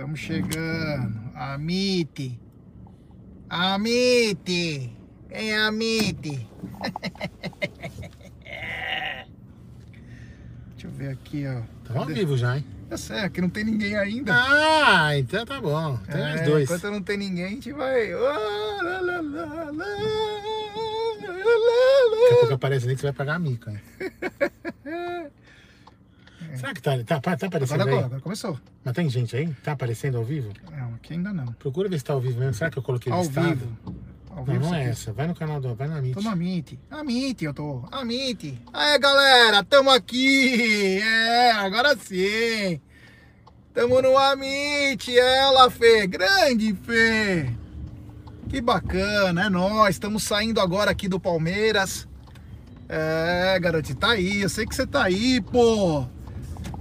[0.00, 1.20] Estamos chegando.
[1.34, 2.40] Amite.
[3.50, 4.96] Amite.
[5.28, 6.48] Quem é Amite?
[10.70, 11.60] Deixa eu ver aqui, ó.
[11.84, 12.64] Tá ao vivo já, hein?
[12.88, 14.32] Tá certo, que não tem ninguém ainda.
[14.34, 15.98] Ah, então tá bom.
[16.10, 16.64] Tem mais É, dois.
[16.64, 18.14] Enquanto não tem ninguém, a gente vai.
[18.14, 19.84] Oh, lá, lá, lá, lá, lá,
[21.20, 23.70] Daqui a pouco aparece ali que você vai pagar a mica.
[26.56, 28.04] Será que tá, tá, tá aparecendo Agora, aí?
[28.04, 28.58] agora, começou.
[28.84, 29.48] Mas tem gente aí?
[29.62, 30.52] Tá aparecendo ao vivo?
[30.70, 31.46] Não, aqui ainda não.
[31.54, 32.54] Procura ver se tá ao vivo mesmo.
[32.54, 33.48] Será que eu coloquei Ao listado?
[33.56, 33.76] vivo.
[34.30, 34.90] Ao Não, vivo não é aqui.
[34.90, 35.12] essa.
[35.12, 35.74] Vai no canal do...
[35.74, 36.14] Vai na Meet.
[36.14, 36.78] Tô no Amit.
[36.90, 37.84] Amit, eu tô.
[37.90, 38.60] Amit.
[38.72, 41.00] Aí, galera, tamo aqui.
[41.02, 42.80] É, agora sim.
[43.74, 45.16] Tamo no Amit.
[45.18, 46.06] Ela, Fê.
[46.06, 47.50] Grande, Fê.
[48.48, 49.94] Que bacana, é nóis.
[49.96, 52.08] Estamos saindo agora aqui do Palmeiras.
[52.88, 54.42] É, garoto, tá aí.
[54.42, 56.06] Eu sei que você tá aí, pô.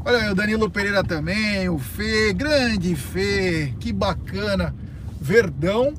[0.06, 2.34] Olha aí, o Danilo Pereira também, o Fê.
[2.34, 3.74] Grande Fê.
[3.80, 4.74] Que bacana.
[5.20, 5.94] Verdão,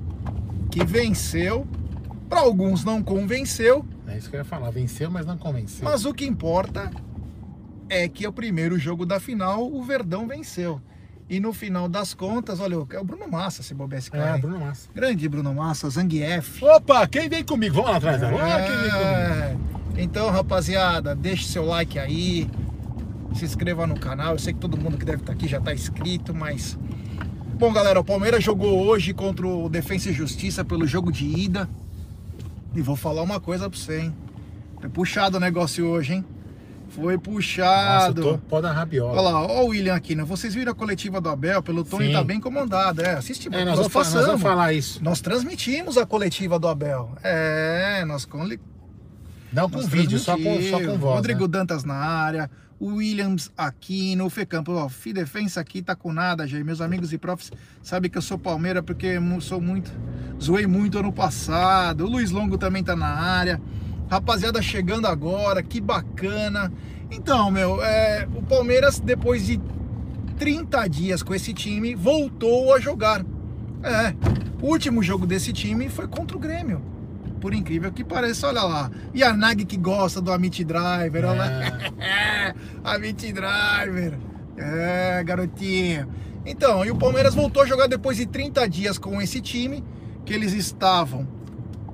[0.71, 1.67] que venceu.
[2.29, 4.71] Para alguns não convenceu, É isso que eu ia falar.
[4.71, 5.85] Venceu, mas não convenceu.
[5.85, 6.91] mas o que importa
[7.89, 10.81] é que é o primeiro jogo da final, o Verdão venceu.
[11.29, 14.37] E no final das contas, olha, é o Bruno Massa se bobear esse cara.
[14.37, 14.41] É?
[14.41, 14.89] Bruno Massa.
[14.95, 16.63] Grande Bruno Massa, Zangief.
[16.65, 17.77] Opa, quem vem comigo?
[17.77, 18.23] Vamos lá atrás.
[18.23, 19.07] Ah, quem vem comigo?
[19.07, 19.57] É.
[20.03, 22.49] Então, rapaziada, deixe seu like aí.
[23.35, 24.33] Se inscreva no canal.
[24.33, 26.79] Eu sei que todo mundo que deve estar aqui já está inscrito, mas.
[27.59, 31.69] Bom, galera, o Palmeiras jogou hoje contra o Defensa e Justiça pelo jogo de ida.
[32.75, 34.15] E vou falar uma coisa pra você, hein?
[34.81, 36.25] Foi puxado o negócio hoje, hein?
[36.89, 38.23] Foi Nossa, puxado.
[38.23, 39.13] tô pó da rabiola.
[39.13, 40.25] Olha lá, ó o William aqui, né?
[40.25, 43.03] Vocês viram a coletiva do Abel, pelo Tony tá bem comandado.
[43.03, 44.27] É, assiste, É, nós, nós, vamos, fa- nós passamos.
[44.27, 45.03] vamos falar isso.
[45.05, 47.13] Nós transmitimos a coletiva do Abel.
[47.23, 48.25] É, nós
[49.53, 51.17] Não com nós vídeo, só com, só com voz.
[51.17, 51.49] Rodrigo né?
[51.49, 54.77] Dantas na área, o Williams aqui no Fê Campos.
[54.77, 56.65] Ó, Fi Defensa aqui tá com nada, gente.
[56.65, 59.93] Meus amigos e profs sabem que eu sou Palmeira porque sou muito.
[60.41, 62.05] Zoei muito ano passado.
[62.05, 63.61] O Luiz Longo também tá na área.
[64.09, 66.73] Rapaziada chegando agora, que bacana.
[67.11, 69.61] Então, meu, é, o Palmeiras, depois de
[70.39, 73.25] 30 dias com esse time, voltou a jogar.
[73.83, 74.15] É,
[74.63, 76.83] o último jogo desse time foi contra o Grêmio.
[77.41, 78.91] Por incrível que pareça, olha lá.
[79.15, 81.49] E a Nag que gosta do Amit Driver, olha lá.
[82.85, 84.19] Amit Driver.
[84.57, 86.07] É, garotinho.
[86.45, 89.85] Então, e o Palmeiras voltou a jogar depois de 30 dias com esse time,
[90.25, 91.27] que eles estavam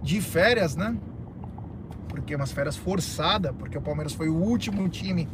[0.02, 0.96] de férias, né?
[2.08, 5.28] Porque umas férias forçadas, porque o Palmeiras foi o último time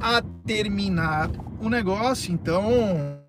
[0.00, 1.30] a terminar
[1.60, 3.20] o negócio, então.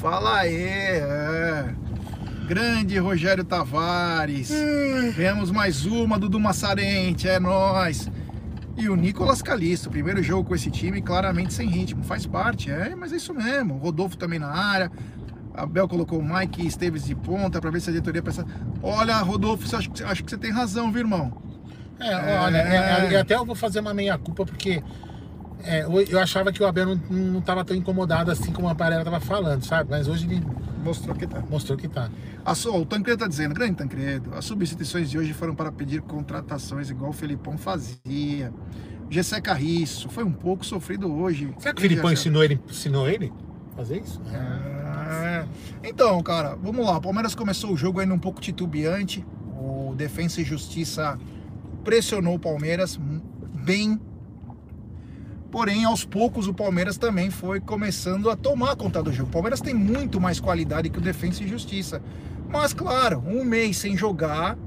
[0.00, 1.74] Fala aí, é.
[2.48, 4.50] Grande Rogério Tavares.
[5.14, 8.10] Vemos mais uma, Dudu Massarente, é nós.
[8.76, 12.02] E o Nicolas Calisto, primeiro jogo com esse time, claramente sem ritmo.
[12.02, 13.74] Faz parte, é, mas é isso mesmo.
[13.74, 14.90] O Rodolfo também na área.
[15.54, 18.46] Abel colocou o Mike Esteves de ponta para ver se a diretoria pensa.
[18.82, 21.42] Olha, Rodolfo, acho, que- acho que você tem razão, viu, irmão?
[22.00, 23.06] É, olha, É.
[23.08, 24.80] é, e até eu vou fazer uma meia-culpa, porque
[25.64, 29.04] é, eu- achava que o Abel não, não tava tão incomodado assim como a Parela
[29.04, 29.90] tava falando, sabe?
[29.90, 30.42] Mas hoje ele
[30.84, 31.42] Mostrou que tá.
[31.50, 32.08] mostrou que tá.
[32.44, 36.88] A, o Tancredo tá dizendo, grande Tancredo, as substituições de hoje foram para pedir contratações
[36.88, 38.52] igual o Felipão fazia.
[39.10, 41.52] Gessé Carriço, foi um pouco sofrido hoje.
[41.58, 43.32] Será que o Filipão ensinou ele, ensinou ele
[43.72, 44.20] a fazer isso?
[44.32, 45.44] É.
[45.82, 46.96] Então, cara, vamos lá.
[46.98, 49.26] O Palmeiras começou o jogo ainda um pouco titubeante.
[49.58, 51.18] O Defensa e Justiça
[51.84, 53.20] pressionou o Palmeiras hum,
[53.64, 54.00] bem.
[55.50, 59.30] Porém, aos poucos o Palmeiras também foi começando a tomar conta do jogo.
[59.30, 62.02] O Palmeiras tem muito mais qualidade que o Defensa e Justiça.
[62.48, 64.58] Mas, claro, um mês sem jogar,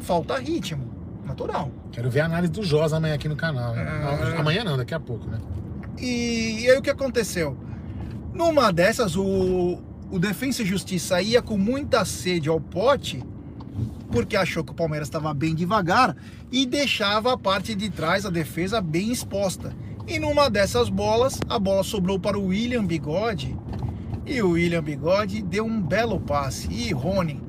[0.00, 0.90] falta ritmo.
[1.24, 1.70] Natural.
[1.92, 3.74] Quero ver a análise do Josa amanhã aqui no canal.
[3.74, 4.36] É.
[4.38, 5.38] Amanhã não, daqui a pouco, né?
[5.98, 7.56] E, e aí o que aconteceu?
[8.34, 9.78] Numa dessas, o,
[10.10, 13.22] o Defensa e Justiça ia com muita sede ao pote,
[14.10, 16.16] porque achou que o Palmeiras estava bem devagar
[16.50, 19.74] e deixava a parte de trás, a defesa, bem exposta.
[20.06, 23.56] E numa dessas bolas, a bola sobrou para o William Bigode.
[24.26, 26.68] E o William Bigode deu um belo passe.
[26.70, 27.40] E Rony,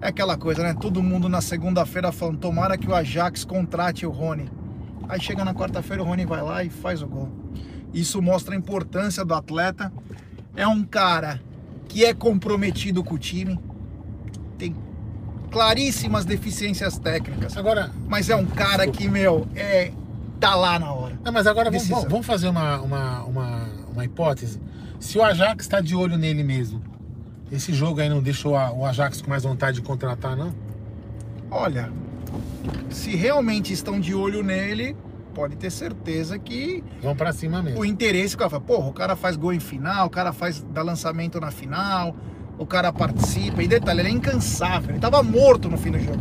[0.00, 0.74] é aquela coisa, né?
[0.74, 4.48] Todo mundo na segunda-feira falando: tomara que o Ajax contrate o Rony.
[5.08, 7.28] Aí chega na quarta-feira, o Rony vai lá e faz o gol.
[7.92, 9.92] Isso mostra a importância do atleta.
[10.54, 11.40] É um cara
[11.88, 13.58] que é comprometido com o time,
[14.56, 14.76] tem
[15.50, 19.90] claríssimas deficiências técnicas, Agora, mas é um cara que, meu, é
[20.40, 21.18] tá lá na hora.
[21.24, 24.60] não, mas agora vamos, vamos fazer uma, uma, uma, uma hipótese.
[24.98, 26.82] Se o Ajax está de olho nele mesmo,
[27.52, 30.54] esse jogo aí não deixou o Ajax com mais vontade de contratar, não?
[31.50, 31.90] Olha,
[32.88, 34.96] se realmente estão de olho nele,
[35.34, 37.80] pode ter certeza que Vão pra cima mesmo.
[37.80, 40.62] o interesse, o cara fala, porra, o cara faz gol em final, o cara faz
[40.72, 42.14] dá lançamento na final,
[42.58, 43.62] o cara participa.
[43.62, 44.90] E detalhe, ele é incansável.
[44.90, 46.20] Ele tava morto no fim do jogo.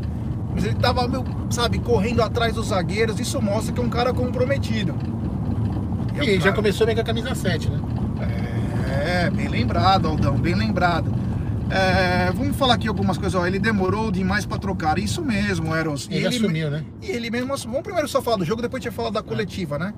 [0.54, 3.19] Mas ele tava, meu, sabe, correndo atrás dos zagueiros.
[3.19, 4.96] Isso mostra que é um cara comprometido.
[6.18, 7.80] é um E já cara- começou bem com a camisa 7, né?
[9.06, 11.12] É, bem lembrado, Aldão, bem lembrado.
[11.72, 13.40] É, vamos falar aqui algumas coisas.
[13.40, 14.98] Ó, ele demorou demais pra trocar.
[15.00, 16.07] Isso mesmo, Eros.
[16.10, 16.84] E Ele, assumiu, né?
[17.02, 17.74] e ele mesmo assumiu.
[17.74, 19.94] Vamos primeiro só falar do jogo, depois a gente vai falar da coletiva, né?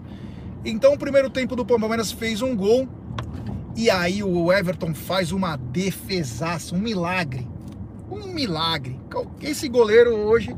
[0.63, 2.87] Então, o primeiro tempo do Palmeiras fez um gol.
[3.75, 7.47] E aí o Everton faz uma defesaça, um milagre.
[8.11, 8.99] Um milagre.
[9.41, 10.55] Esse goleiro hoje,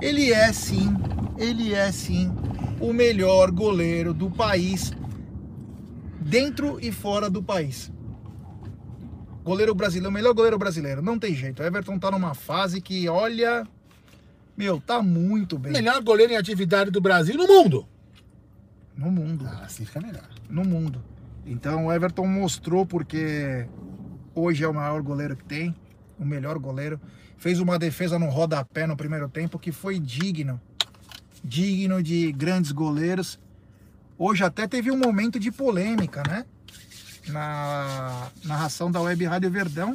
[0.00, 0.94] ele é sim,
[1.36, 2.32] ele é sim
[2.80, 4.92] o melhor goleiro do país,
[6.20, 7.90] dentro e fora do país.
[9.44, 11.62] Goleiro brasileiro, o melhor goleiro brasileiro, não tem jeito.
[11.62, 13.66] O Everton tá numa fase que, olha,
[14.56, 17.86] meu, tá muito bem Melhor goleiro em atividade do Brasil no mundo.
[18.96, 19.46] no mundo.
[19.48, 20.28] Ah, assim fica melhor.
[20.50, 21.02] no mundo.
[21.46, 23.66] Então o Everton mostrou porque
[24.34, 25.74] hoje é o maior goleiro que tem,
[26.18, 27.00] o melhor goleiro.
[27.36, 30.60] Fez uma defesa no rodapé no primeiro tempo que foi digno,
[31.42, 33.38] digno de grandes goleiros.
[34.18, 36.44] Hoje até teve um momento de polêmica, né?
[37.28, 39.94] Na narração da Web Rádio Verdão.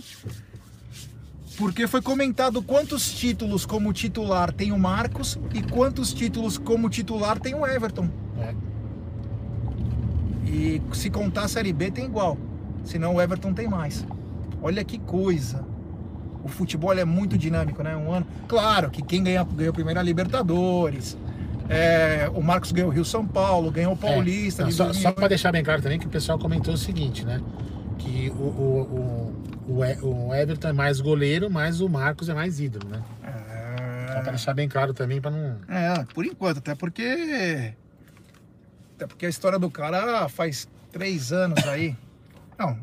[1.58, 7.40] Porque foi comentado quantos títulos como titular tem o Marcos e quantos títulos como titular
[7.40, 8.10] tem o Everton.
[8.40, 8.56] É.
[10.50, 12.38] E se contar a Série B tem igual.
[12.84, 14.06] Senão o Everton tem mais.
[14.62, 15.73] Olha que coisa.
[16.44, 17.96] O futebol é muito dinâmico, né?
[17.96, 18.28] Um ano.
[18.48, 21.18] Claro que quem ganha, ganhou primeiro a Libertadores.
[21.70, 24.64] É, o Marcos ganhou o Rio São Paulo, ganhou o Paulista.
[24.64, 25.16] Não, de só, só 2008.
[25.16, 27.42] para deixar bem claro também que o pessoal comentou o seguinte, né?
[27.98, 29.34] Que o, o,
[29.70, 33.02] o, o Everton é mais goleiro, mas o Marcos é mais ídolo, né?
[34.08, 35.58] Só para É, deixar bem claro também, para não.
[35.70, 37.74] é, por enquanto, até porque.
[38.96, 41.96] Até porque a história do cara faz três anos aí.
[42.60, 42.78] Não.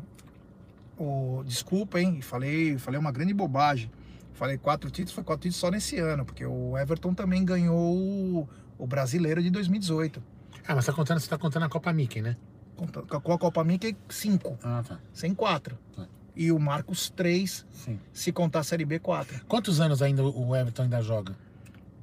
[1.01, 2.21] O, desculpa, hein?
[2.21, 3.89] Falei, falei uma grande bobagem.
[4.33, 8.49] Falei quatro títulos, foi quatro títulos só nesse ano, porque o Everton também ganhou o,
[8.77, 10.21] o brasileiro de 2018.
[10.67, 12.35] Ah, mas tá contando, você tá contando a Copa Mickey, né?
[12.75, 14.99] Conta- Com a Copa Mickey, cinco, Ah, tá.
[15.13, 15.77] sem quatro.
[15.95, 16.07] Tá.
[16.35, 17.99] E o Marcos, três, Sim.
[18.13, 19.43] se contar a Série B, quatro.
[19.47, 21.35] Quantos anos ainda o Everton ainda joga?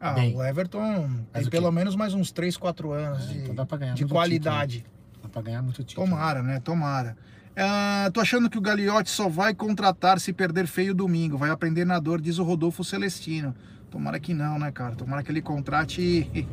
[0.00, 0.36] Ah, Bem.
[0.36, 4.04] o Everton tem o pelo menos mais uns três, quatro anos É, de, então de
[4.06, 4.84] qualidade.
[5.22, 6.06] Dá pra ganhar muito título.
[6.06, 6.60] Tomara, né?
[6.60, 7.16] Tomara.
[7.60, 11.36] Ah, tô achando que o Gagliotti só vai contratar se perder feio domingo.
[11.36, 13.52] Vai aprender na dor, diz o Rodolfo Celestino.
[13.90, 14.94] Tomara que não, né, cara?
[14.94, 16.46] Tomara que ele contrate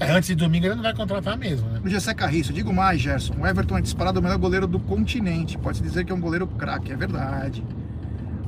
[0.00, 1.80] É, antes de domingo ele não vai contratar mesmo, né?
[1.84, 2.52] o Gessé Carriço.
[2.52, 3.34] Digo mais, Gerson.
[3.38, 5.56] O Everton é disparado o melhor goleiro do continente.
[5.58, 7.62] Pode-se dizer que é um goleiro craque, é verdade.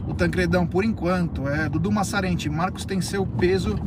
[0.08, 2.48] O Tancredão, por enquanto, é Dudu Massarente.
[2.48, 3.78] Marcos tem seu peso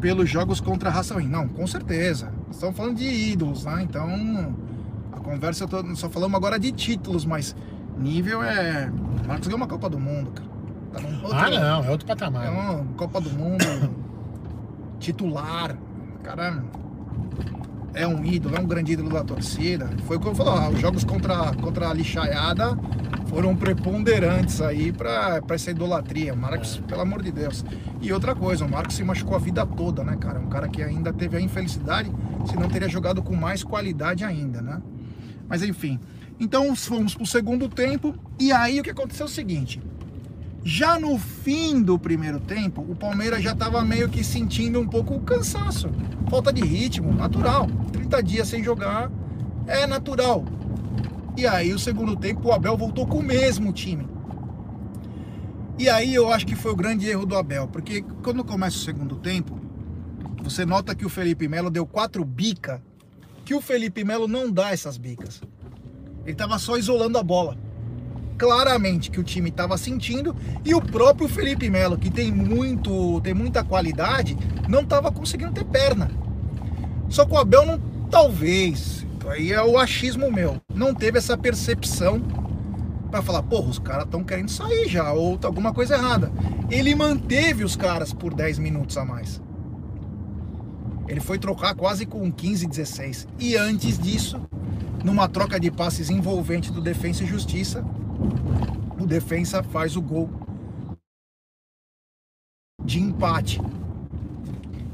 [0.00, 1.26] pelos jogos contra a raça ruim.
[1.26, 2.30] Não, com certeza.
[2.50, 3.82] Estamos falando de ídolos, né?
[3.82, 4.54] Então,
[5.24, 7.56] conversa, tô, só falamos agora de títulos, mas
[7.98, 8.90] nível é.
[9.24, 10.48] O Marcos ganhou uma Copa do Mundo, cara.
[10.92, 12.46] Tá outro, Ah, não, é outro patamar.
[12.46, 13.64] é uma Copa do Mundo
[15.00, 15.76] titular.
[16.22, 16.62] Cara
[17.92, 19.88] é um ídolo, é um grande ídolo da torcida.
[20.06, 22.76] Foi o que eu falei, ó, os jogos contra, contra a lixaiada
[23.26, 26.34] foram preponderantes aí pra, pra essa idolatria.
[26.34, 27.64] O Marcos, pelo amor de Deus.
[28.00, 30.40] E outra coisa, o Marcos se machucou a vida toda, né, cara?
[30.40, 32.10] Um cara que ainda teve a infelicidade,
[32.46, 34.80] se não teria jogado com mais qualidade ainda, né?
[35.48, 35.98] Mas enfim.
[36.38, 38.14] Então fomos pro segundo tempo.
[38.38, 39.80] E aí o que aconteceu é o seguinte.
[40.64, 45.14] Já no fim do primeiro tempo, o Palmeiras já estava meio que sentindo um pouco
[45.14, 45.90] o cansaço,
[46.30, 47.66] falta de ritmo, natural.
[47.92, 49.10] 30 dias sem jogar
[49.66, 50.42] é natural.
[51.36, 54.08] E aí, o segundo tempo, o Abel voltou com o mesmo time.
[55.76, 58.80] E aí eu acho que foi o grande erro do Abel, porque quando começa o
[58.80, 59.60] segundo tempo,
[60.42, 62.80] você nota que o Felipe Melo deu quatro bicas,
[63.44, 65.40] que o Felipe Melo não dá essas bicas.
[66.22, 67.56] Ele estava só isolando a bola
[68.36, 70.34] claramente que o time estava sentindo
[70.64, 74.36] e o próprio Felipe Melo, que tem muito, tem muita qualidade,
[74.68, 76.10] não estava conseguindo ter perna.
[77.08, 77.78] Só que o Abel não,
[78.10, 82.20] talvez, aí é o achismo meu, não teve essa percepção
[83.10, 86.32] para falar, porra, os caras estão querendo sair já ou tá alguma coisa errada.
[86.68, 89.40] Ele manteve os caras por 10 minutos a mais.
[91.08, 93.28] Ele foi trocar quase com 15, 16.
[93.38, 94.40] E antes disso,
[95.04, 97.84] numa troca de passes envolvente do Defensa e Justiça,
[98.98, 100.30] o defensa faz o gol
[102.82, 103.60] de empate.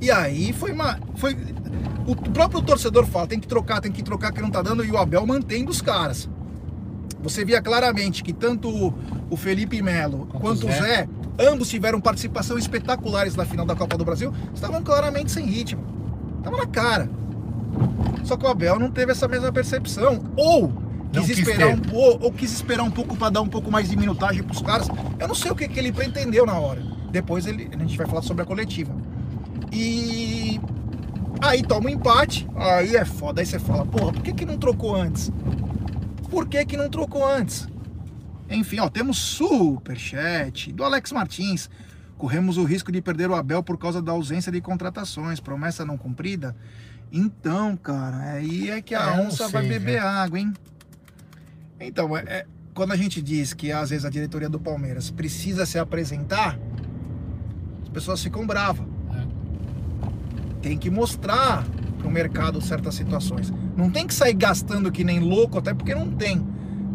[0.01, 0.99] E aí foi uma.
[1.17, 1.37] Foi,
[2.07, 4.91] o próprio torcedor fala, tem que trocar, tem que trocar, que não tá dando, e
[4.91, 6.29] o Abel mantém dos caras.
[7.23, 8.95] Você via claramente que tanto
[9.29, 10.73] o Felipe Melo Quanto o.
[10.73, 11.07] Zé,
[11.39, 16.00] ambos tiveram participação espetaculares na final da Copa do Brasil, estavam claramente sem ritmo.
[16.43, 17.09] Tava na cara.
[18.25, 20.23] Só que o Abel não teve essa mesma percepção.
[20.37, 20.73] Ou
[21.13, 21.75] quis, quis esperar ter.
[21.75, 24.63] um pouco, ou quis esperar um pouco para dar um pouco mais de minutagem pros
[24.63, 24.89] caras.
[25.19, 26.83] Eu não sei o que, que ele pretendeu na hora.
[27.11, 28.95] Depois ele, a gente vai falar sobre a coletiva.
[29.73, 30.61] E
[31.41, 33.41] aí toma um empate, aí é foda.
[33.41, 35.31] Aí você fala, porra, por que, que não trocou antes?
[36.31, 37.69] Por que, que não trocou antes?
[38.49, 41.71] Enfim, ó, temos superchat do Alex Martins.
[42.21, 45.41] Corremos o risco de perder o Abel por causa da ausência de contratações.
[45.41, 46.55] Promessa não cumprida?
[47.11, 50.07] Então, cara, aí é que a É, onça sei, vai beber né?
[50.07, 50.53] água, hein?
[51.81, 55.65] Então, é, é- quando a gente diz que às vezes a diretoria do Palmeiras precisa
[55.65, 56.59] se apresentar,
[57.83, 58.87] as pessoas ficam bravas.
[59.15, 59.27] É.
[60.61, 61.65] Tem que mostrar
[61.99, 63.51] pro mercado certas situações.
[63.75, 66.47] Não tem que sair gastando que nem louco, até porque não tem.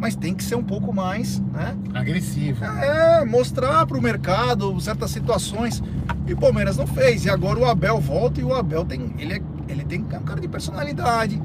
[0.05, 1.75] Mas tem que ser um pouco mais, né?
[1.95, 2.63] Agressivo.
[2.63, 5.81] É, mostrar pro mercado certas situações.
[6.27, 7.25] E o Palmeiras não fez.
[7.25, 9.15] E agora o Abel volta e o Abel tem.
[9.17, 11.41] Ele, é, ele tem um cara de personalidade.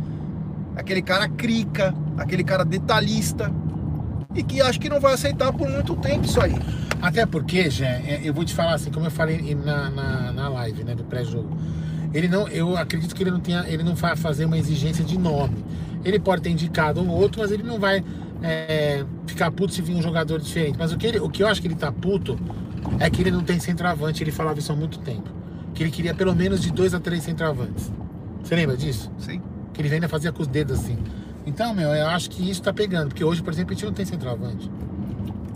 [0.77, 3.51] Aquele cara crica, aquele cara detalhista.
[4.35, 6.55] E que acho que não vai aceitar por muito tempo isso aí.
[7.01, 10.49] Até porque, Jé, é, eu vou te falar assim, como eu falei na, na, na
[10.51, 11.57] live, né, do pré-jogo.
[12.13, 15.19] Ele não, eu acredito que ele não tenha, ele não vai fazer uma exigência de
[15.19, 15.65] nome.
[16.05, 18.05] Ele pode ter indicado um outro, mas ele não vai
[18.43, 20.77] é, ficar puto se vir um jogador diferente.
[20.79, 22.39] Mas o que, ele, o que eu acho que ele tá puto
[22.99, 24.23] é que ele não tem centroavante.
[24.23, 25.29] Ele falava isso há muito tempo.
[25.75, 27.93] Que ele queria pelo menos de dois a três centroavantes.
[28.43, 29.11] Você lembra disso?
[29.19, 29.41] Sim.
[29.73, 30.99] Que ele ainda fazia com os dedos assim.
[31.47, 33.09] Então, meu, eu acho que isso tá pegando.
[33.09, 34.71] Porque hoje, por exemplo, a gente não tem centroavante.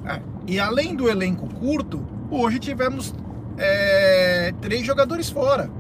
[0.07, 0.21] É.
[0.47, 3.15] E além do elenco curto, hoje tivemos
[3.57, 5.71] é, três jogadores fora.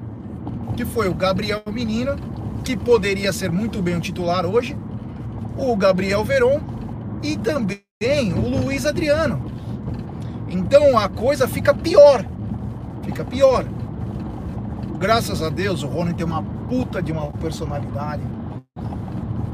[0.76, 2.16] Que foi o Gabriel Menino,
[2.64, 4.76] que poderia ser muito bem o titular hoje,
[5.56, 6.73] o Gabriel Veron
[7.24, 7.80] e também
[8.36, 9.50] o Luiz Adriano.
[10.48, 12.24] Então a coisa fica pior.
[13.02, 13.64] Fica pior.
[14.98, 18.22] Graças a Deus o Rony tem uma puta de uma personalidade.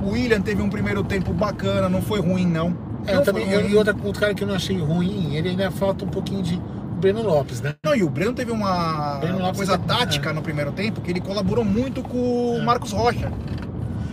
[0.02, 2.76] O William teve um primeiro tempo bacana, não foi ruim não.
[3.06, 3.70] É, eu Não também, eu, ruim.
[3.70, 6.60] e outra, outro cara que eu não achei ruim, ele ainda falta um pouquinho de
[7.00, 7.74] Breno Lopes, né?
[7.84, 10.32] Não, e o Breno teve uma Breno coisa tática é.
[10.32, 12.18] no primeiro tempo, que ele colaborou muito com
[12.56, 12.62] o É.
[12.62, 13.30] Marcos Rocha.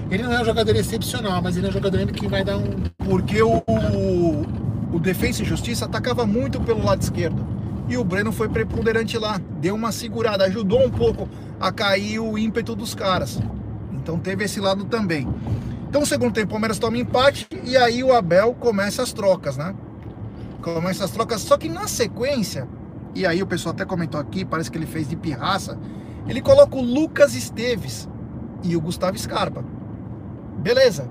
[0.10, 2.64] Ele não é um jogador excepcional, mas ele é um jogador que vai dar um.
[2.98, 3.62] Porque o,
[4.94, 7.46] o, Defensa e Justiça atacava muito pelo lado esquerdo.
[7.90, 9.40] E o Breno foi preponderante lá.
[9.60, 13.40] Deu uma segurada, ajudou um pouco a cair o ímpeto dos caras.
[13.94, 15.28] Então teve esse lado também.
[15.90, 19.74] Então, segundo tempo, o Palmeiras toma empate e aí o Abel começa as trocas, né?
[20.62, 22.68] Começa as trocas, só que na sequência,
[23.16, 25.80] e aí o pessoal até comentou aqui, parece que ele fez de pirraça,
[26.28, 28.10] ele coloca o Lucas Esteves
[28.64, 29.64] e o Gustavo Scarpa.
[30.58, 31.10] Beleza,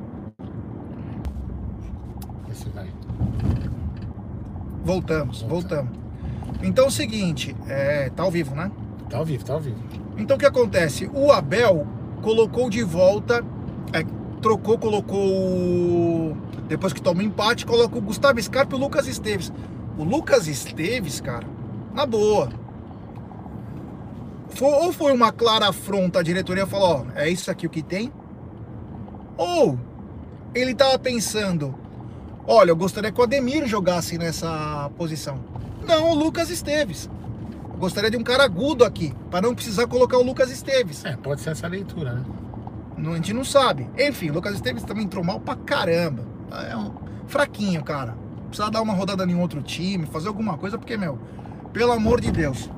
[4.84, 5.90] voltamos, Voltamos.
[6.62, 8.70] Então é o seguinte, é, tá ao vivo, né?
[9.10, 9.76] Tá ao vivo, tá ao vivo.
[10.16, 11.10] Então o que acontece?
[11.12, 11.86] O Abel
[12.22, 13.44] colocou de volta,
[13.92, 14.02] é,
[14.40, 15.18] trocou, colocou.
[15.20, 16.36] o-
[16.68, 19.52] Depois que toma um empate, colocou o Gustavo Scarpa e o Lucas Esteves.
[19.98, 21.46] O Lucas Esteves, cara,
[21.94, 22.48] na boa.
[24.50, 27.82] Foi- ou foi uma clara afronta, a diretoria falou: ó, é isso aqui o que
[27.82, 28.10] tem.
[29.36, 29.78] Ou
[30.54, 31.74] ele tava pensando:
[32.46, 35.38] olha, eu gostaria que o Ademir jogasse nessa posição.
[35.86, 37.08] Não, o Lucas Esteves.
[37.72, 41.04] Eu gostaria de um cara agudo aqui, para não precisar colocar o Lucas Esteves.
[41.04, 42.24] É, pode ser essa leitura, né?
[42.96, 43.86] Não- A gente não sabe.
[43.98, 46.24] Enfim, o Lucas Esteves também entrou mal pra caramba.
[46.70, 46.90] É um
[47.26, 48.16] fraquinho, cara.
[48.48, 51.18] Precisa dar uma rodada em outro time, fazer alguma coisa, porque, meu,
[51.72, 52.70] pelo amor de Deus.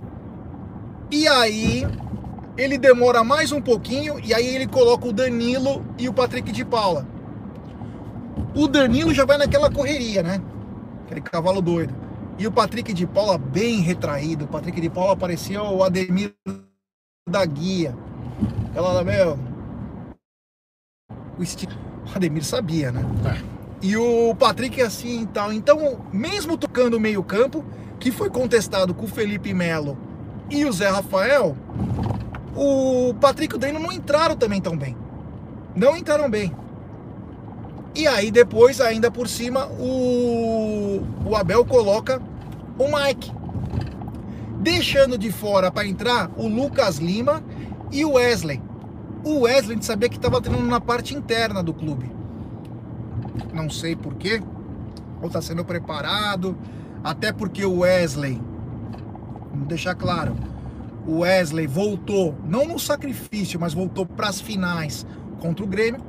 [1.11, 1.87] E aí,
[2.59, 6.65] ele demora mais um pouquinho, e aí ele coloca o Danilo e o Patrick de
[6.65, 7.07] Paula.
[8.53, 10.43] O Danilo já vai naquela correria, né?
[11.07, 11.95] Aquele cavalo doido.
[12.37, 14.45] E o Patrick de Paula bem retraído.
[14.45, 16.35] O Patrick de Paula parecia o Ademir
[17.29, 17.97] da guia.
[18.75, 19.39] Ela, meu,
[21.39, 21.73] o estilo.
[22.07, 23.03] O Ademir sabia, né?
[23.25, 23.41] É.
[23.81, 25.53] E o Patrick assim e tal.
[25.53, 27.65] Então, mesmo tocando o meio-campo,
[28.01, 29.97] que foi contestado com o Felipe Melo
[30.51, 31.57] e o Zé Rafael,
[32.59, 34.97] o Patrick e o Danilo não entraram também tão bem.
[35.77, 36.53] Não entraram bem.
[37.95, 42.21] E aí depois, ainda por cima, o, o Abel coloca
[42.77, 43.33] o Mike.
[44.61, 47.43] Deixando de fora para entrar o Lucas Lima
[47.93, 48.61] e o Wesley.
[49.25, 52.11] O Wesley a gente sabia que estava treinando na parte interna do clube.
[53.53, 54.43] Não sei porquê.
[55.21, 56.57] Ou está sendo preparado.
[57.05, 58.41] Até porque o Wesley,
[59.53, 60.37] vamos deixar claro,
[61.09, 65.07] o Wesley voltou, não no sacrifício, mas voltou para as finais
[65.41, 66.01] contra o Grêmio.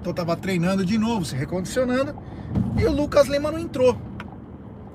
[0.00, 2.14] Então estava treinando de novo, se recondicionando.
[2.78, 3.96] E o Lucas Lima não entrou.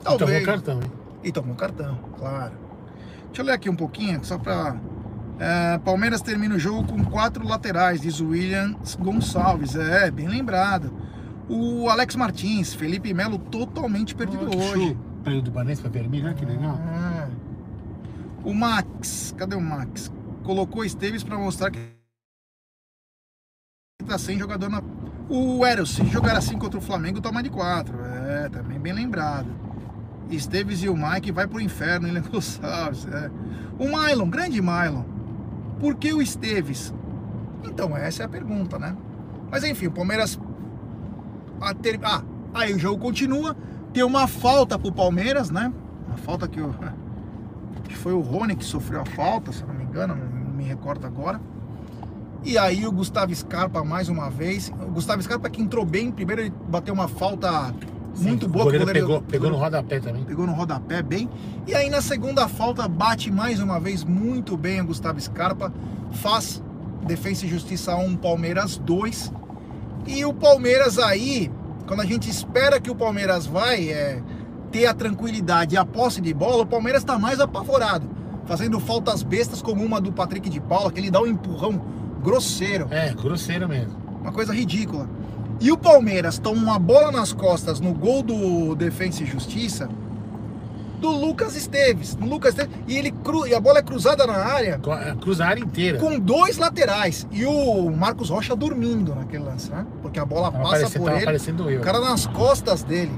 [0.04, 0.92] Tomou o cartão, hein?
[1.24, 2.54] E tomou cartão, claro.
[3.28, 4.76] Deixa eu ler aqui um pouquinho, só para
[5.40, 9.76] É, Palmeiras termina o jogo com quatro laterais, diz o William Gonçalves.
[9.76, 10.94] É, bem lembrado.
[11.50, 14.88] O Alex Martins, Felipe Melo totalmente perdido Oh, hoje.
[14.88, 14.98] show.
[15.24, 16.78] Período do Banespa vermelho, olha que legal.
[16.78, 17.23] É.
[18.44, 20.12] O Max, cadê o Max?
[20.44, 21.80] Colocou Esteves para mostrar que
[24.06, 24.82] tá sem jogador na.
[25.30, 27.98] O Eros, se jogar assim contra o Flamengo, toma de 4.
[28.04, 29.48] É, também bem lembrado.
[30.30, 33.06] Esteves e o Mike vai pro inferno, William Gonçalves.
[33.08, 33.32] É.
[33.80, 35.04] O Mylon, grande Mylon.
[35.80, 36.94] Por que o Esteves?
[37.64, 38.96] Então, essa é a pergunta, né?
[39.50, 40.38] Mas enfim, o Palmeiras.
[41.82, 42.24] ter- Ah,
[42.54, 43.56] aí o jogo continua.
[43.94, 45.72] Tem uma falta pro Palmeiras, né?
[46.08, 46.74] Uma falta que, o...
[47.94, 50.64] que foi o Rony que sofreu a falta, se eu não me engano, não me
[50.64, 51.40] recordo agora.
[52.44, 54.70] E aí o Gustavo Scarpa mais uma vez.
[54.70, 57.74] O Gustavo Scarpa que entrou bem, primeiro ele bateu uma falta
[58.18, 58.64] muito Sim, boa.
[58.64, 60.24] O goleiro, goleiro- pegou, pegou no rodapé também.
[60.24, 61.30] pegou no rodapé bem.
[61.68, 65.72] E aí na segunda falta bate mais uma vez muito bem o Gustavo Scarpa,
[66.12, 66.62] faz
[67.06, 69.32] Defensa e Justiça 1, Palmeiras 2.
[70.08, 71.50] E o Palmeiras aí,
[71.88, 74.22] quando a gente espera que o Palmeiras vai é,
[74.74, 78.10] ter a tranquilidade e a posse de bola, o Palmeiras está mais apavorado,
[78.46, 81.80] fazendo faltas bestas como uma do Patrick de Paula, que ele dá um empurrão
[82.24, 82.88] grosseiro.
[82.90, 83.96] É, grosseiro mesmo.
[84.20, 85.08] Uma coisa ridícula.
[85.62, 89.88] E o Palmeiras toma uma bola nas costas no gol do Defensa e Justiça
[91.00, 92.16] do Lucas Esteves.
[92.16, 95.46] No Lucas Esteves, e, ele cru, e a bola é cruzada na área é, Cruza
[95.46, 96.00] a área inteira.
[96.00, 97.28] com dois laterais.
[97.32, 99.86] E o Marcos Rocha dormindo naquele lance, né?
[100.02, 103.12] Porque a bola Tava passa por ele, o cara nas costas dele.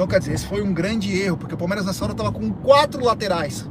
[0.00, 2.50] Então, quer dizer, esse foi um grande erro, porque o Palmeiras nessa hora tava com
[2.50, 3.68] quatro laterais.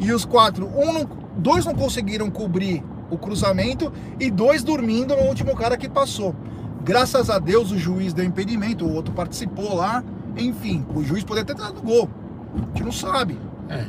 [0.00, 1.04] E os quatro, um não-
[1.36, 6.34] dois não conseguiram cobrir o cruzamento e dois dormindo no último cara que passou.
[6.82, 10.02] Graças a Deus o juiz deu impedimento, o outro participou lá.
[10.34, 12.08] Enfim, o juiz poderia ter dado gol.
[12.54, 13.38] A gente não sabe.
[13.68, 13.84] É.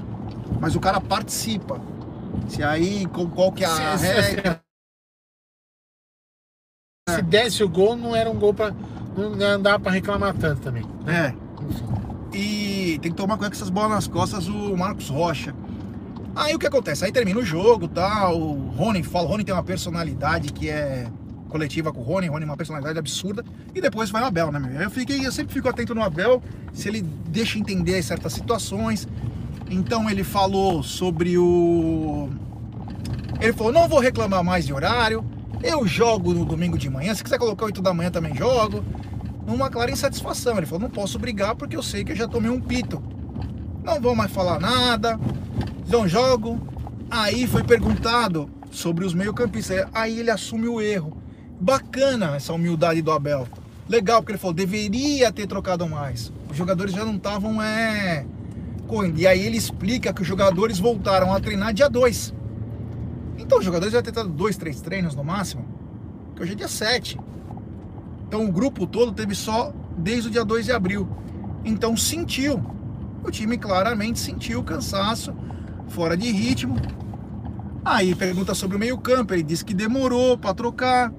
[0.60, 1.80] Mas o cara participa.
[2.50, 4.62] Se aí, qual, que é a Se- se- regra?
[7.12, 8.74] Se desse o gol, não era um gol pra.
[9.16, 10.84] Não dava pra reclamar tanto também.
[11.08, 11.47] É.
[12.38, 15.56] E tem que tomar cuidado com essas bolas nas costas o Marcos Rocha.
[16.36, 17.04] Aí o que acontece?
[17.04, 18.30] Aí termina o jogo, tá?
[18.32, 21.08] O Rony fala, o Rony tem uma personalidade que é
[21.50, 24.52] coletiva com o Rony, o Rony é uma personalidade absurda, e depois vai o Abel,
[24.52, 24.80] né, meu?
[24.80, 29.08] Eu, fiquei, eu sempre fico atento no Abel, se ele deixa entender certas situações.
[29.68, 32.30] Então ele falou sobre o.
[33.42, 35.26] Ele falou: não vou reclamar mais de horário,
[35.64, 38.86] eu jogo no domingo de manhã, se quiser colocar 8 da manhã também jogo.
[39.48, 40.58] Numa clara insatisfação.
[40.58, 43.02] Ele falou: não posso brigar porque eu sei que eu já tomei um pito.
[43.82, 45.18] Não vou mais falar nada,
[45.88, 46.60] não jogo.
[47.10, 49.88] Aí foi perguntado sobre os meio-campistas.
[49.94, 51.16] Aí ele assume o erro.
[51.60, 53.48] Bacana essa humildade do Abel.
[53.88, 56.32] Legal, porque ele falou: deveria ter trocado mais.
[56.52, 58.26] Os jogadores já não estavam é,
[58.86, 59.18] correndo.
[59.18, 62.34] E aí ele explica que os jogadores voltaram a treinar dia 2.
[63.38, 65.66] Então os jogadores já dado dois, três treinos no máximo.
[66.36, 67.18] Que hoje é dia 7.
[68.38, 71.10] Então o grupo todo teve só desde o dia 2 de abril.
[71.66, 72.64] Então sentiu.
[73.24, 75.34] O time claramente sentiu cansaço,
[75.88, 76.76] fora de ritmo.
[77.84, 81.12] Aí pergunta sobre o meio-campo, ele disse que demorou para trocar.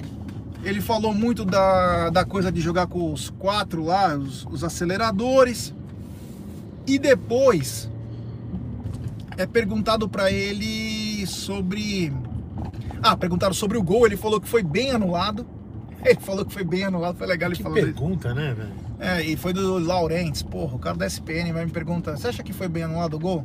[0.63, 5.75] Ele falou muito da, da coisa de jogar com os quatro lá, os, os aceleradores.
[6.87, 7.91] E depois
[9.37, 12.13] é perguntado para ele sobre.
[13.03, 15.58] Ah, perguntaram sobre o gol, ele falou que foi bem anulado.
[16.05, 18.73] Ele falou que foi bem anulado, foi legal ele Que pergunta, né, velho?
[19.01, 22.43] É, e foi do Laurentes, porra, o cara da SPN vai me perguntar, você acha
[22.43, 23.45] que foi bem anulado o gol?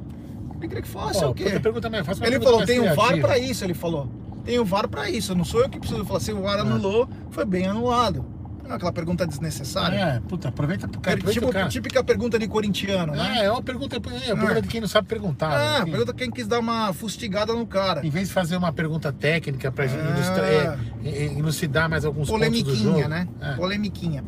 [0.58, 1.60] Ele queria que fosse Pô, o quê?
[1.60, 4.08] pergunta mais fácil, Ele falou, tem um VAR pra isso, ele falou.
[4.46, 7.08] Tem o VAR pra isso, não sou eu que preciso falar, se o VAR anulou,
[7.32, 8.26] foi bem anulado.
[8.64, 9.96] Não é aquela pergunta desnecessária.
[9.98, 11.68] É, puta, aproveita, cara, aproveita tipo, cara.
[11.68, 13.40] típica pergunta de corintiano, né?
[13.40, 14.62] É, é uma pergunta, é uma pergunta É.
[14.62, 15.52] de quem não sabe perguntar.
[15.52, 15.92] Ah, né?
[15.92, 18.06] pergunta quem quis dar uma fustigada no cara.
[18.06, 20.12] Em vez de fazer uma pergunta técnica pra gente Ah.
[20.16, 23.08] ilustrar, é, é, elucidar mais alguns pontos do Polemiquinha, jogo.
[23.10, 23.28] né?
[23.42, 23.54] É.
[23.56, 24.24] Polemiquinha.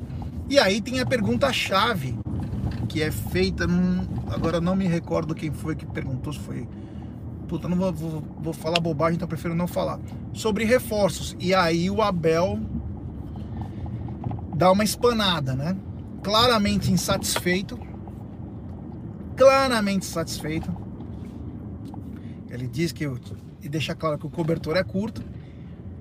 [0.49, 2.19] E aí tem a pergunta-chave,
[2.89, 4.05] que é feita num.
[4.29, 6.67] Agora não me recordo quem foi que perguntou, se foi.
[7.47, 9.99] Puta, não vou, vou, vou falar bobagem, então eu prefiro não falar.
[10.33, 11.35] Sobre reforços.
[11.39, 12.59] E aí o Abel
[14.55, 15.75] dá uma espanada, né?
[16.23, 17.77] Claramente insatisfeito.
[19.35, 20.71] Claramente insatisfeito.
[22.49, 23.05] Ele diz que.
[23.07, 23.19] o-
[23.61, 25.23] E deixa claro que o cobertor é curto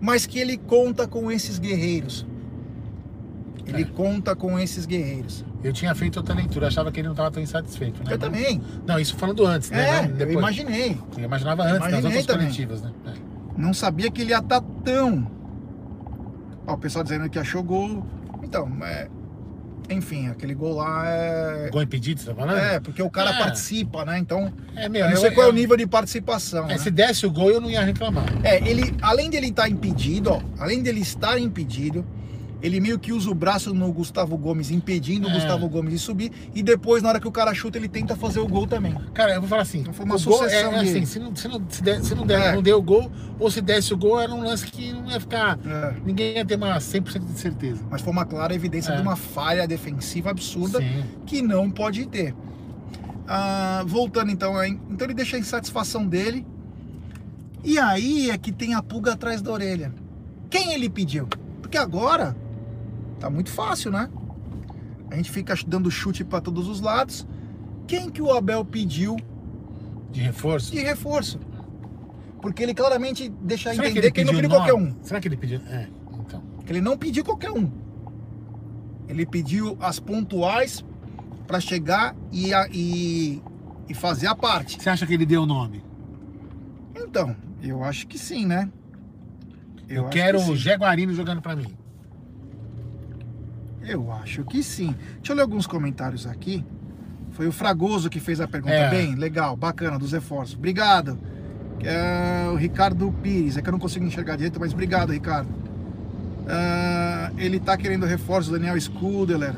[0.00, 2.26] mas que ele conta com esses guerreiros.
[3.64, 3.84] Ele É.
[3.86, 5.42] conta com esses guerreiros.
[5.62, 8.04] Eu tinha feito outra leitura, achava que ele não estava tão insatisfeito.
[8.04, 8.12] Né?
[8.12, 8.60] Eu também.
[8.86, 10.00] Não, isso falando antes, né?
[10.04, 10.98] É, Não eu imaginei.
[11.16, 12.46] Eu imaginava antes, nas Imaginei outras também.
[12.48, 12.92] coletivas, né?
[13.06, 13.12] É.
[13.56, 15.26] Não sabia que ele ia estar tão.
[16.66, 18.04] Ó, o pessoal dizendo que achou gol.
[18.54, 19.08] Então, é,
[19.90, 21.68] Enfim, aquele gol lá é.
[21.70, 22.56] Gol impedido, você tá falando?
[22.56, 23.38] É, porque o cara É.
[23.38, 24.16] participa, né?
[24.18, 25.10] Então, É eu mesmo.
[25.10, 26.64] não sei qual é o nível de participação.
[26.64, 26.78] É, né?
[26.78, 28.24] se desse o gol, eu não ia reclamar.
[28.42, 32.02] É, ele, além dele estar impedido, ó, além dele estar impedido,
[32.64, 35.34] ele meio que usa o braço no Gustavo Gomes, impedindo o É.
[35.34, 38.40] Gustavo Gomes de subir, e depois, na hora que o cara chuta, ele tenta fazer
[38.40, 38.94] o gol também.
[39.12, 41.18] Cara, eu vou falar assim, Então foi uma o é, sucessão é de- assim, se
[41.18, 42.54] não, se não, se der, se não, der, É.
[42.54, 45.20] não deu o gol, ou se desse o gol, era um lance que não ia
[45.20, 45.58] ficar.
[45.66, 45.94] É.
[46.04, 47.82] Ninguém ia ter uma 100% de certeza.
[47.90, 48.96] Mas foi uma clara evidência É.
[48.96, 51.04] de uma falha defensiva absurda Sim.
[51.26, 52.34] que não pode ter.
[53.26, 56.46] Ah, voltando então, aí, então ele deixa a insatisfação dele.
[57.62, 59.92] E aí é que tem a pulga atrás da orelha.
[60.50, 61.26] Quem ele pediu?
[61.62, 62.36] Porque agora
[63.18, 64.08] tá muito fácil, né?
[65.10, 67.26] A gente fica dando chute para todos os lados.
[67.86, 69.16] Quem que o Abel pediu
[70.10, 70.72] De reforço.
[70.72, 71.38] de reforço?
[72.40, 74.94] Porque ele claramente deixa Será entender que ele, não pediu qualquer um.
[75.02, 75.60] Será que ele pediu?
[75.68, 75.88] É,
[76.20, 76.42] então.
[76.64, 77.70] Que ele não pediu qualquer um.
[79.08, 80.84] Ele pediu as pontuais
[81.46, 83.42] para chegar e, a- e,
[83.88, 84.82] e fazer a parte.
[84.82, 85.82] Você acha que ele deu o nome?
[86.96, 88.70] Então, eu acho que sim, né?
[89.88, 90.56] Eu, acho quero que o.
[90.56, 91.74] Jaguarino jogando pra mim.
[93.86, 94.94] Eu acho que sim.
[95.16, 96.64] Deixa eu ler alguns comentários aqui.
[97.32, 98.74] Foi o Fragoso que fez a pergunta.
[98.74, 98.90] É.
[98.90, 100.56] Bem, legal, bacana, dos reforços.
[100.56, 101.18] Obrigado.
[101.82, 105.48] É, o Ricardo Pires, é que eu não consigo enxergar direito, mas obrigado, Ricardo.
[106.48, 109.54] Ah, ele tá querendo reforços, Daniel Scudeler.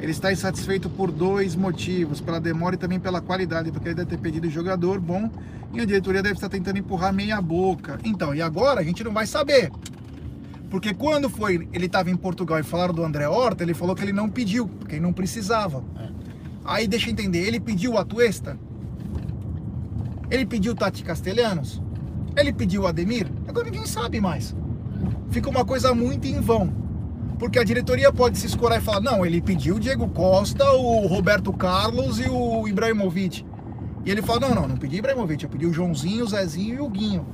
[0.00, 4.10] Ele está insatisfeito por dois motivos, pela demora e também pela qualidade, porque ele deve
[4.10, 5.30] ter pedido jogador bom
[5.72, 7.98] e a diretoria deve estar tentando empurrar meia boca.
[8.04, 9.70] Então, e agora a gente não vai saber.
[10.74, 14.02] Porque quando foi, ele estava em Portugal e falaram do André Horta, ele falou que
[14.02, 15.84] ele não pediu, porque ele não precisava.
[15.96, 16.08] É.
[16.64, 18.58] Aí deixa eu entender, ele pediu o Atuesta?
[20.28, 21.80] Ele pediu o Tati Castelhanos?
[22.36, 23.30] Ele pediu o Ademir?
[23.46, 24.52] Agora ninguém sabe mais.
[25.30, 26.74] Fica uma coisa muito em vão.
[27.38, 31.06] Porque a diretoria pode se escorar e falar: não, ele pediu o Diego Costa, o
[31.06, 33.46] Roberto Carlos e o Ibrahimovic.
[34.04, 36.80] E ele fala: não, não, não pedi Ibrahimovic, eu pedi o Joãozinho, o Zezinho e
[36.80, 37.24] o Guinho.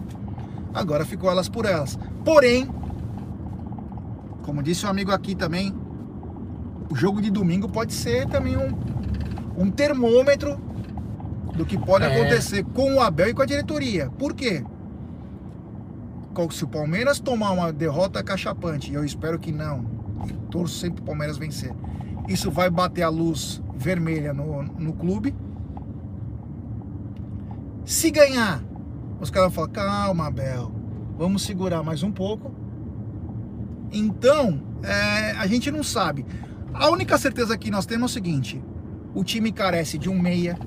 [0.75, 1.99] Agora ficou elas por elas.
[2.23, 2.69] Porém,
[4.43, 5.75] como disse o amigo aqui também,
[6.91, 8.73] o jogo de domingo pode ser também um,
[9.57, 10.59] um termômetro
[11.57, 12.15] do que pode É.
[12.21, 14.11] acontecer com o Abel e com a diretoria.
[14.11, 14.65] Por quê?
[16.53, 19.85] Se o Palmeiras tomar uma derrota cachapante, e eu espero que não,
[20.51, 21.75] torço sempre o Palmeiras vencer,
[22.29, 25.35] isso vai bater a luz vermelha no, no clube.
[27.85, 28.63] Se ganhar,
[29.21, 30.73] os caras vão falar: calma, Abel,
[31.19, 32.53] vamos segurar mais um pouco.
[33.93, 36.25] Então, é, a gente não sabe.
[36.73, 38.63] A única certeza que nós temos é o seguinte:
[39.15, 40.59] o time carece de um meia,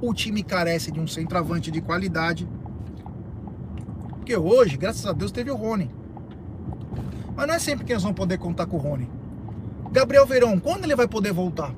[0.00, 2.48] o time carece de um centroavante de qualidade.
[4.08, 5.90] Porque hoje, graças a Deus, teve o Rony.
[7.36, 9.08] Mas não é sempre que nós vamos poder contar com o Rony.
[9.92, 11.72] Gabriel Verão, quando ele vai poder voltar?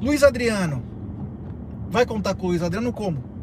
[0.00, 0.82] Luiz Adriano.
[1.88, 3.35] Vai contar com o Luiz Adriano como?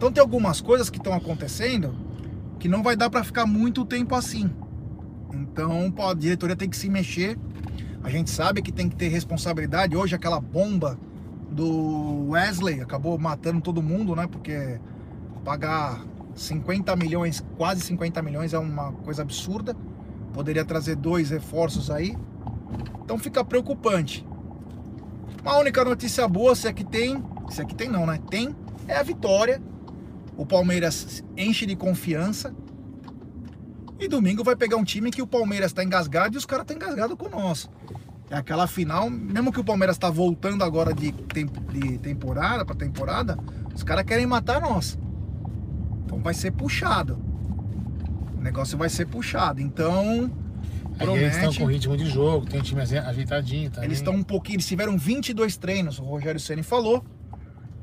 [0.00, 1.94] Então tem algumas coisas que estão acontecendo
[2.58, 4.50] que não vai dar para ficar muito tempo assim.
[5.30, 7.38] Então a diretoria tem que se mexer.
[8.02, 9.94] A gente sabe que tem que ter responsabilidade.
[9.94, 10.98] Hoje aquela bomba
[11.50, 14.26] do Wesley acabou matando todo mundo, né?
[14.26, 14.80] Porque
[15.44, 16.02] pagar
[16.34, 19.76] 50 milhões, quase 50 milhões é uma coisa absurda.
[20.32, 22.16] Poderia trazer dois reforços aí.
[23.04, 24.26] Então fica preocupante.
[25.44, 28.18] A única notícia boa, se é que tem, se é que tem não, né?
[28.30, 28.56] Tem,
[28.88, 29.60] é a vitória.
[30.40, 32.54] O Palmeiras enche de confiança.
[33.98, 36.76] E domingo vai pegar um time que o Palmeiras tá engasgado e os caras estão
[36.76, 37.68] engasgados com nós.
[38.30, 42.74] É aquela final, mesmo que o Palmeiras tá voltando agora de, tem- de temporada para
[42.74, 43.38] temporada,
[43.74, 44.98] os caras querem matar nós.
[46.06, 47.18] Então vai ser puxado.
[48.38, 49.60] O negócio vai ser puxado.
[49.60, 50.30] Então,
[50.98, 51.58] Aí eles estão promete.
[51.58, 53.88] com ritmo de jogo, tem um time aje- ajeitadinho também.
[53.88, 57.04] Eles estão um pouquinho, eles tiveram 22 treinos, o Rogério Ceni falou,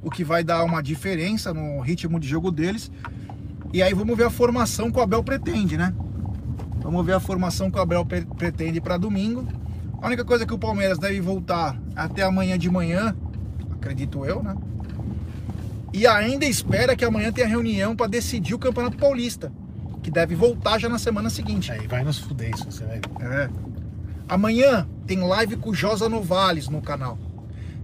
[0.08, 2.92] o que vai dar uma diferença no ritmo de jogo deles.
[3.74, 5.94] E aí vamos ver a formação que o Abel pretende, né?
[6.82, 9.46] Vamos ver a formação que o Abel pre- pretende para domingo.
[10.02, 13.16] A única coisa que o Palmeiras deve voltar até amanhã de manhã,
[13.74, 14.56] acredito eu, né?
[15.92, 19.52] E ainda espera que amanhã tenha reunião para decidir o Campeonato Paulista,
[20.02, 21.72] que deve voltar já na semana seguinte.
[21.72, 23.02] Aí vai nos fuder isso, você vai.
[23.20, 23.50] É.
[24.30, 27.18] Amanhã tem live com o Josa Novales no canal.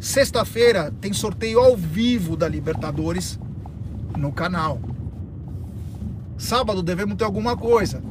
[0.03, 3.39] Sexta-feira tem sorteio ao vivo da Libertadores
[4.17, 4.77] no canal.
[6.37, 8.03] Sábado devemos ter alguma coisa.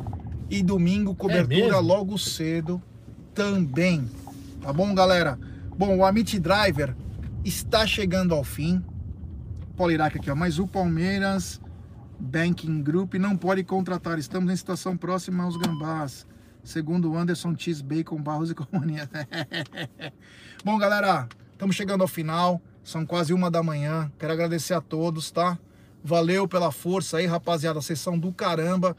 [0.49, 1.81] E domingo cobertura mesmo?
[1.83, 2.83] logo cedo
[3.35, 4.11] também.
[4.63, 5.39] Tá bom, galera?
[5.77, 6.97] Bom, o Amit Driver
[7.45, 8.83] está chegando ao fim.
[9.91, 10.35] Iraque aqui, ó.
[10.35, 11.61] Mas o Palmeiras
[12.19, 14.19] Banking Group não pode contratar.
[14.19, 16.27] Estamos em situação próxima aos gambás.
[16.65, 19.11] Segundo Anderson Cheese Bacon Barros e Companhia.
[20.65, 21.29] Bom, galera,
[21.63, 22.61] estamos chegando ao final.
[22.83, 24.11] São quase uma da manhã.
[24.19, 25.57] Quero agradecer a todos, tá?
[26.03, 27.81] Valeu pela força aí, rapaziada.
[27.81, 28.97] Sessão do caramba.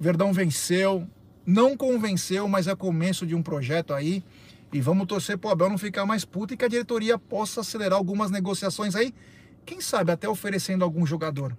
[0.00, 1.06] Verdão venceu.
[1.44, 4.24] Não convenceu, mas é começo de um projeto aí.
[4.72, 7.98] E vamos torcer pro Abel não ficar mais puto e que a diretoria possa acelerar
[7.98, 9.12] algumas negociações aí.
[9.66, 11.54] Quem sabe até oferecendo algum jogador.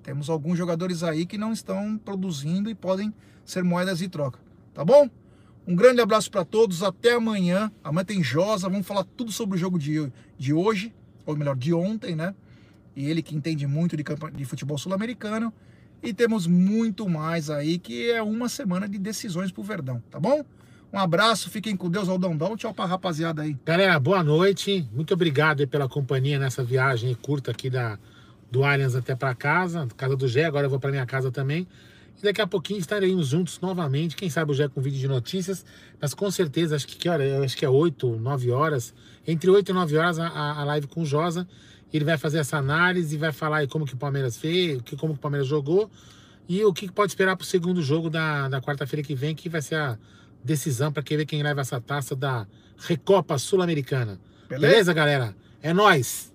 [0.00, 3.12] Temos alguns jogadores aí que não estão produzindo e podem
[3.44, 4.38] ser moedas de troca.
[4.72, 5.10] Tá bom?
[5.66, 6.82] Um grande abraço para todos.
[6.82, 7.70] Até amanhã.
[7.82, 8.68] Amanhã tem Josa.
[8.68, 10.92] Vamos falar tudo sobre o jogo de, de hoje.
[11.26, 12.34] Ou melhor, de ontem, né?
[12.96, 15.52] E ele que entende muito de, de futebol sul-americano.
[16.02, 20.42] E temos muito mais aí, que é uma semana de decisões pro Verdão, tá bom?
[20.92, 22.36] Um abraço, fiquem com Deus, Aldão.
[22.56, 23.56] tchau pra rapaziada aí.
[23.64, 24.88] Galera, boa noite.
[24.92, 27.98] Muito obrigado pela companhia nessa viagem curta aqui da,
[28.50, 30.46] do Allianz até para casa, casa do Gé.
[30.46, 31.68] Agora eu vou para minha casa também.
[32.20, 34.14] E daqui a pouquinho estaremos juntos novamente.
[34.14, 35.64] Quem sabe o Gé com vídeo de notícias.
[35.98, 37.24] Mas com certeza, acho que que hora?
[37.24, 38.94] Eu acho que é 8, 9 horas.
[39.26, 41.48] Entre 8 e 9 horas a, a live com o Josa.
[41.92, 45.18] Ele vai fazer essa análise, vai falar aí como que o Palmeiras fez, como que
[45.18, 45.90] o Palmeiras jogou.
[46.48, 49.48] E o que pode esperar para o segundo jogo da, da quarta-feira que vem, que
[49.48, 49.98] vai ser a
[50.44, 54.20] decisão para quem ver quem leva essa taça da Recopa Sul-Americana.
[54.48, 54.66] Beleza?
[54.66, 55.36] Beleza, galera?
[55.62, 56.29] É nós.